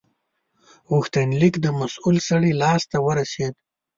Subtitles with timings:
[0.91, 3.53] غوښتنلیک د مسول سړي لاس ته ورسید.